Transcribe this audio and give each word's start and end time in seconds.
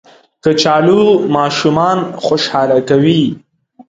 کچالو 0.43 1.01
ماشومان 1.35 1.99
خوشحاله 2.25 2.79
کوي 2.89 3.23